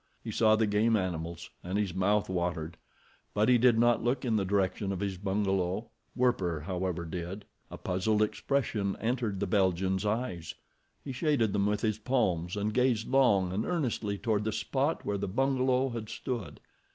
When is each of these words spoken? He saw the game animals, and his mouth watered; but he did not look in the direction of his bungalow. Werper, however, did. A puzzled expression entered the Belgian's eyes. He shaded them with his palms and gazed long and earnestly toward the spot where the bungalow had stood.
He 0.23 0.31
saw 0.31 0.55
the 0.55 0.65
game 0.65 0.95
animals, 0.95 1.51
and 1.63 1.77
his 1.77 1.93
mouth 1.93 2.27
watered; 2.27 2.75
but 3.35 3.49
he 3.49 3.59
did 3.59 3.77
not 3.77 4.03
look 4.03 4.25
in 4.25 4.35
the 4.35 4.43
direction 4.43 4.91
of 4.91 4.99
his 4.99 5.15
bungalow. 5.15 5.91
Werper, 6.15 6.61
however, 6.61 7.05
did. 7.05 7.45
A 7.69 7.77
puzzled 7.77 8.23
expression 8.23 8.97
entered 8.99 9.39
the 9.39 9.45
Belgian's 9.45 10.03
eyes. 10.03 10.55
He 11.03 11.11
shaded 11.11 11.53
them 11.53 11.67
with 11.67 11.81
his 11.81 11.99
palms 11.99 12.57
and 12.57 12.73
gazed 12.73 13.09
long 13.09 13.53
and 13.53 13.63
earnestly 13.63 14.17
toward 14.17 14.43
the 14.43 14.51
spot 14.51 15.05
where 15.05 15.19
the 15.19 15.27
bungalow 15.27 15.89
had 15.89 16.09
stood. 16.09 16.59